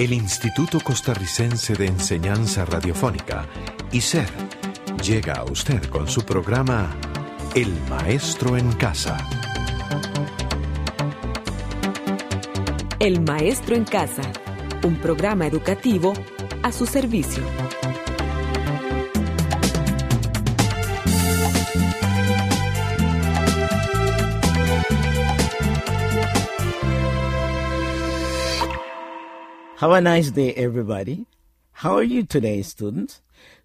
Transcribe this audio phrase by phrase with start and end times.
[0.00, 3.46] El Instituto Costarricense de Enseñanza Radiofónica,
[3.92, 4.30] ICER,
[5.04, 6.96] llega a usted con su programa
[7.54, 9.18] El Maestro en Casa.
[12.98, 14.22] El Maestro en Casa,
[14.84, 16.14] un programa educativo
[16.62, 17.42] a su servicio.
[29.80, 31.24] Have a nice day, everybody.
[31.72, 33.22] How are you today, students?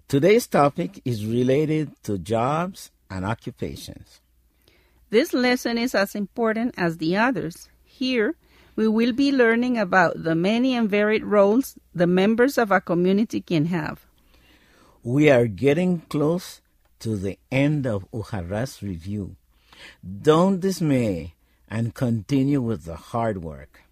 [0.07, 4.21] Today's topic is related to jobs and occupations.
[5.09, 7.67] This lesson is as important as the others.
[7.83, 8.35] Here,
[8.77, 13.41] we will be learning about the many and varied roles the members of a community
[13.41, 14.05] can have.
[15.03, 16.61] We are getting close
[16.99, 19.35] to the end of Ujarras review.
[20.01, 21.33] Don't dismay
[21.67, 23.84] and continue with the hard work.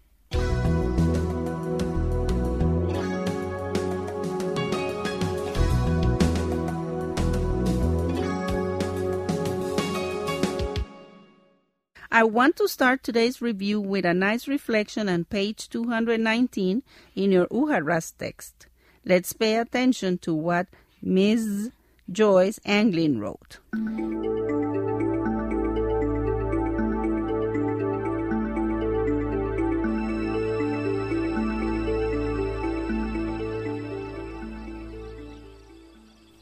[12.14, 16.84] I want to start today's review with a nice reflection on page 219
[17.16, 18.68] in your Ujarras text.
[19.04, 20.68] Let's pay attention to what
[21.02, 21.72] Ms.
[22.08, 23.58] Joyce Anglin wrote.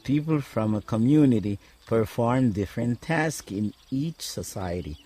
[0.03, 1.57] People from a community
[1.93, 4.97] perform different tasks in each society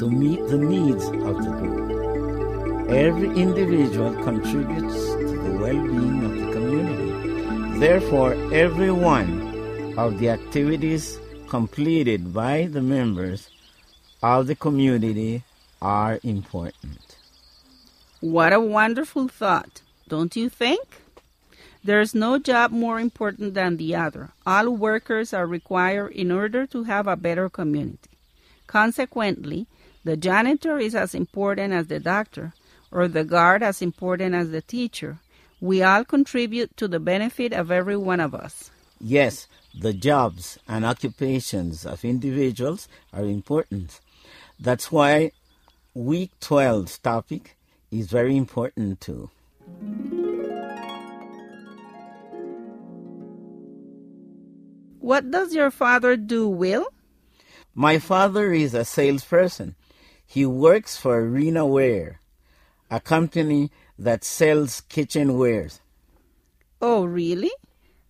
[0.00, 2.90] to meet the needs of the group.
[2.90, 7.78] Every individual contributes to the well-being of the community.
[7.78, 9.30] Therefore, every one
[9.96, 11.04] of the activities
[11.46, 13.48] completed by the members
[14.20, 15.44] of the community
[15.80, 17.16] are important.
[18.20, 21.01] What a wonderful thought, don't you think?
[21.84, 24.30] There's no job more important than the other.
[24.46, 28.10] All workers are required in order to have a better community.
[28.68, 29.66] Consequently,
[30.04, 32.54] the janitor is as important as the doctor,
[32.92, 35.18] or the guard as important as the teacher.
[35.60, 38.70] We all contribute to the benefit of every one of us.
[39.00, 39.48] Yes,
[39.78, 44.00] the jobs and occupations of individuals are important.
[44.60, 45.32] That's why
[45.94, 47.56] week 12's topic
[47.90, 49.30] is very important too.
[55.02, 56.86] What does your father do, Will?
[57.74, 59.74] My father is a salesperson.
[60.24, 62.20] He works for Rena Ware,
[62.88, 65.80] a company that sells kitchenwares.
[66.80, 67.50] Oh, really?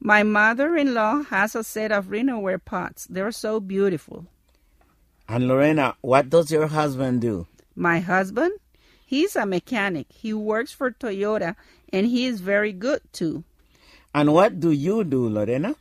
[0.01, 3.07] My mother in law has a set of Rena Ware pots.
[3.09, 4.27] They're so beautiful.
[5.27, 7.47] And Lorena, what does your husband do?
[7.75, 8.53] My husband?
[9.07, 10.09] He's a mechanic.
[10.11, 11.57] He works for Toyota
[11.91, 13.45] and he is very good too.
[14.15, 15.75] And what do you do, Lorena?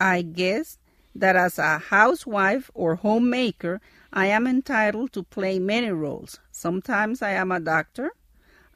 [0.00, 0.78] I guess
[1.14, 3.80] that as a housewife or homemaker,
[4.12, 6.38] I am entitled to play many roles.
[6.50, 8.12] Sometimes I am a doctor,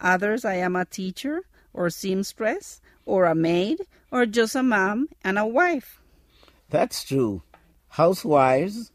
[0.00, 1.42] others I am a teacher
[1.72, 3.80] or seamstress or a maid
[4.10, 6.00] or just a mom and a wife.
[6.70, 7.42] That's true.
[7.88, 8.92] Housewives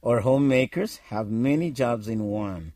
[0.00, 2.72] or homemakers have many jobs in one.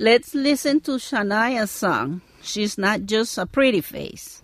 [0.00, 2.22] Let's listen to Shania's song.
[2.40, 4.42] She's not just a pretty face.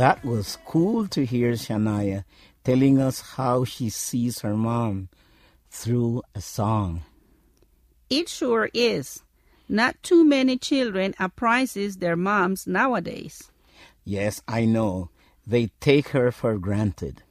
[0.00, 2.24] That was cool to hear Shania
[2.64, 5.10] telling us how she sees her mom
[5.68, 7.02] through a song.
[8.08, 9.22] It sure is.
[9.68, 13.52] Not too many children apprises their moms nowadays.
[14.02, 15.10] Yes, I know.
[15.46, 17.22] They take her for granted.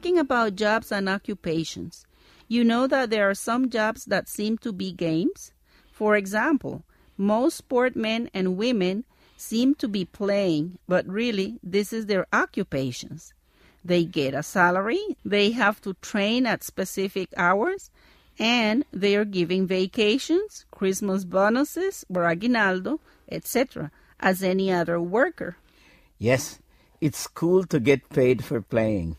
[0.00, 2.06] Talking about jobs and occupations,
[2.48, 5.52] you know that there are some jobs that seem to be games?
[5.92, 6.84] For example,
[7.18, 9.04] most sportmen and women
[9.36, 13.34] seem to be playing, but really, this is their occupations.
[13.84, 17.90] They get a salary, they have to train at specific hours,
[18.38, 23.00] and they are giving vacations, Christmas bonuses, or aguinaldo,
[23.30, 25.58] etc., as any other worker.
[26.18, 26.58] Yes,
[27.02, 29.16] it's cool to get paid for playing.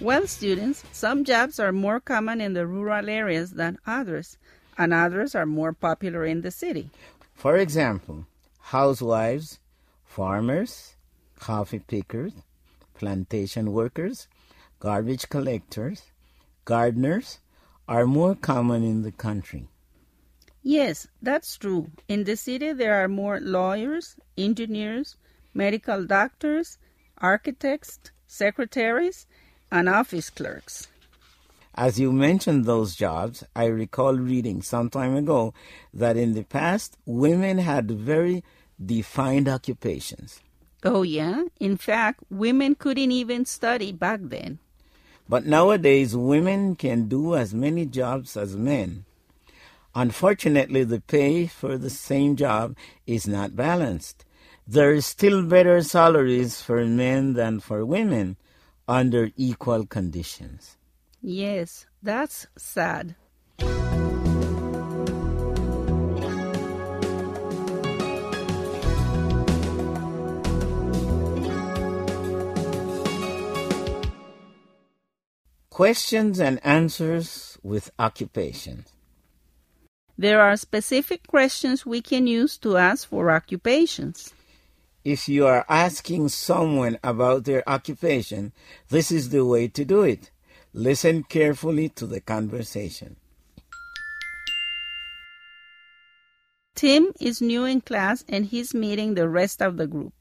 [0.00, 4.38] Well, students, some jobs are more common in the rural areas than others,
[4.78, 6.88] and others are more popular in the city.
[7.34, 8.24] For example,
[8.60, 9.58] housewives,
[10.04, 10.96] farmers,
[11.38, 12.32] coffee pickers,
[12.94, 14.26] plantation workers,
[14.78, 16.04] garbage collectors,
[16.64, 17.40] gardeners
[17.86, 19.68] are more common in the country.
[20.62, 21.90] Yes, that's true.
[22.08, 25.16] In the city, there are more lawyers, engineers,
[25.52, 26.78] medical doctors,
[27.18, 29.26] architects, secretaries,
[29.70, 30.88] and office clerks.
[31.74, 35.54] As you mentioned those jobs, I recall reading some time ago
[35.94, 38.42] that in the past, women had very
[38.84, 40.40] defined occupations.
[40.82, 41.44] Oh, yeah?
[41.58, 44.58] In fact, women couldn't even study back then.
[45.28, 49.04] But nowadays, women can do as many jobs as men.
[49.94, 52.76] Unfortunately, the pay for the same job
[53.06, 54.24] is not balanced.
[54.66, 58.36] There is still better salaries for men than for women
[58.90, 60.76] under equal conditions.
[61.22, 63.14] Yes, that's sad.
[75.70, 78.88] Questions and answers with occupations.
[80.18, 84.34] There are specific questions we can use to ask for occupations.
[85.04, 88.52] If you are asking someone about their occupation,
[88.90, 90.30] this is the way to do it.
[90.74, 93.16] Listen carefully to the conversation.
[96.74, 100.12] Tim is new in class and he's meeting the rest of the group.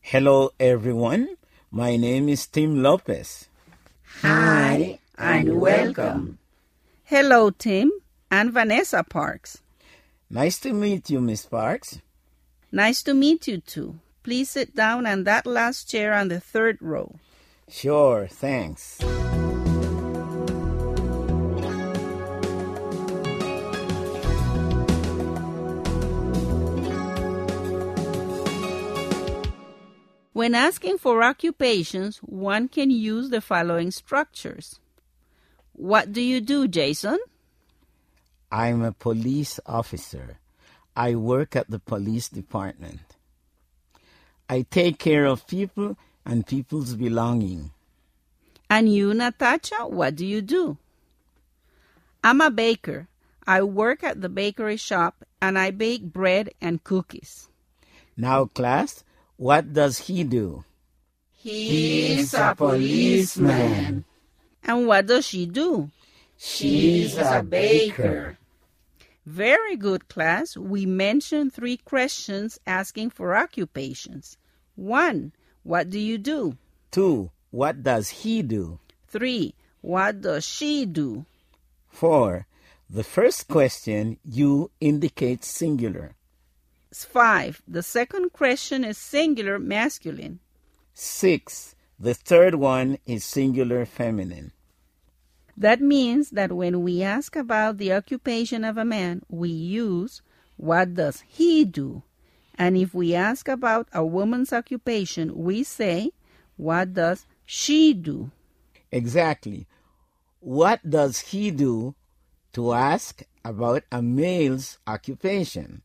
[0.00, 1.36] Hello, everyone.
[1.70, 3.48] My name is Tim Lopez.
[4.22, 6.38] Hi, and welcome.
[7.04, 7.92] Hello, Tim.
[8.30, 9.58] I'm Vanessa Parks.
[10.30, 12.00] Nice to meet you, Miss Parks.
[12.72, 14.00] Nice to meet you too.
[14.22, 17.14] Please sit down on that last chair on the third row.
[17.68, 18.98] Sure, thanks.
[30.32, 34.78] When asking for occupations, one can use the following structures.
[35.72, 37.18] What do you do, Jason?
[38.52, 40.38] I'm a police officer.
[40.96, 43.00] I work at the police department.
[44.48, 47.70] I take care of people and people's belonging.
[48.70, 50.78] And you, Natasha, what do you do?
[52.24, 53.08] I'm a baker.
[53.46, 57.48] I work at the bakery shop and I bake bread and cookies.
[58.16, 59.04] Now, class,
[59.36, 60.64] what does he do?
[61.30, 64.04] He's a policeman.
[64.64, 65.90] And what does she do?
[66.36, 68.38] She's a baker.
[69.26, 70.56] Very good, class.
[70.56, 74.38] We mentioned three questions asking for occupations.
[74.76, 75.32] One,
[75.64, 76.56] what do you do?
[76.92, 78.78] Two, what does he do?
[79.08, 81.26] Three, what does she do?
[81.88, 82.46] Four,
[82.88, 86.14] the first question, you indicates singular.
[86.92, 90.38] Five, the second question is singular masculine.
[90.94, 94.52] Six, the third one is singular feminine.
[95.56, 100.20] That means that when we ask about the occupation of a man, we use
[100.56, 102.02] what does he do?
[102.58, 106.10] And if we ask about a woman's occupation, we say
[106.56, 108.30] what does she do?
[108.90, 109.66] Exactly.
[110.40, 111.94] What does he do
[112.52, 115.82] to ask about a male's occupation?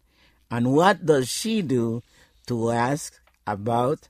[0.50, 2.04] And what does she do
[2.48, 4.10] to ask about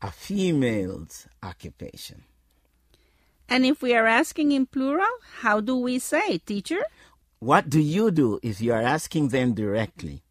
[0.00, 2.24] a female's occupation?
[3.48, 6.84] And if we are asking in plural, how do we say, teacher?
[7.38, 10.22] What do you do if you are asking them directly?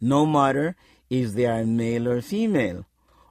[0.00, 0.76] No matter
[1.10, 2.86] if they are male or female.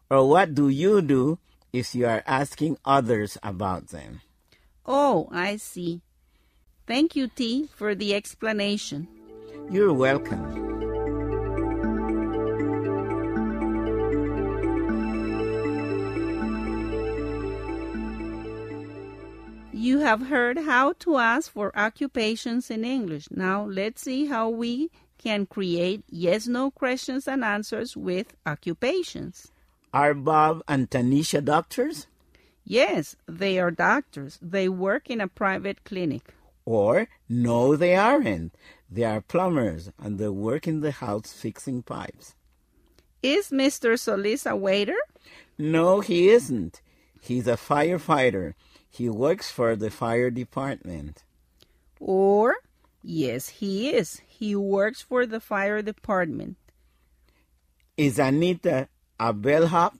[0.09, 1.39] Or what do you do
[1.71, 4.21] if you are asking others about them?
[4.85, 6.01] Oh, I see.
[6.85, 9.07] Thank you, T, for the explanation.
[9.71, 10.68] You're welcome.
[19.89, 23.25] You have heard how to ask for occupations in English.
[23.31, 29.51] Now let's see how we can create yes no questions and answers with occupations.
[29.91, 32.05] Are Bob and Tanisha doctors?
[32.63, 34.37] Yes, they are doctors.
[34.43, 36.35] They work in a private clinic.
[36.65, 38.53] Or, no, they aren't.
[38.91, 42.35] They are plumbers and they work in the house fixing pipes.
[43.23, 43.97] Is Mr.
[43.97, 45.01] Solis a waiter?
[45.57, 46.79] No, he isn't.
[47.21, 48.53] He's a firefighter.
[48.89, 51.23] He works for the fire department.
[51.99, 52.55] Or,
[53.03, 54.21] yes, he is.
[54.27, 56.57] He works for the fire department.
[57.97, 58.87] Is Anita
[59.19, 59.95] a bellhop?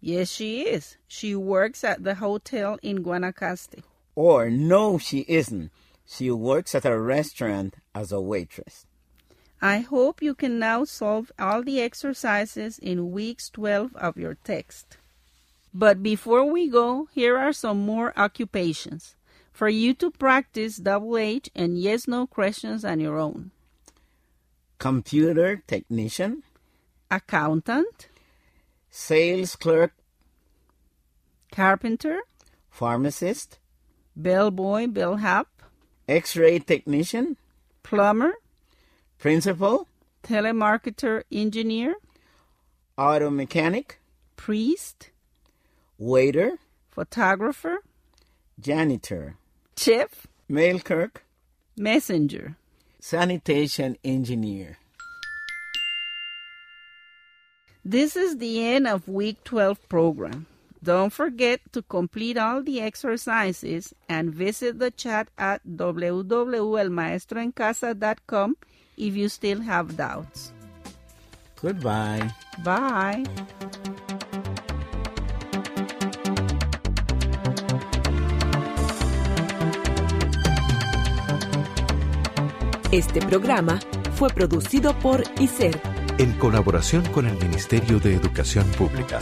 [0.00, 0.96] Yes, she is.
[1.08, 3.82] She works at the hotel in Guanacaste.
[4.14, 5.70] Or, no, she isn't.
[6.04, 8.86] She works at a restaurant as a waitress.
[9.62, 14.98] I hope you can now solve all the exercises in weeks 12 of your text.
[15.74, 19.16] But before we go, here are some more occupations.
[19.52, 23.50] For you to practice double H and yes no questions on your own.
[24.78, 26.42] Computer technician,
[27.10, 28.08] Accountant,
[28.90, 29.92] sales clerk,
[31.52, 32.20] carpenter,
[32.70, 33.58] pharmacist,
[34.16, 35.48] bellboy, bellhop,
[36.08, 37.36] x ray technician,
[37.82, 38.32] plumber,
[39.18, 39.86] principal,
[40.22, 41.94] telemarketer, engineer,
[42.98, 44.00] auto mechanic,
[44.36, 45.10] priest,
[45.98, 46.58] waiter,
[46.90, 47.78] photographer,
[48.58, 49.36] janitor,
[49.76, 51.24] chef, mail clerk,
[51.76, 52.56] messenger.
[53.00, 54.78] sanitation engineer.
[57.84, 60.46] This is the end of week 12 program.
[60.82, 68.56] Don't forget to complete all the exercises and visit the chat at www.elmaestroencasa.com
[68.96, 70.52] if you still have doubts.
[71.60, 72.30] Goodbye.
[72.64, 73.24] Bye.
[82.92, 83.80] Este programa
[84.16, 85.80] fue producido por ICER,
[86.18, 89.18] En colaboración con el Ministerio de Educación Pública.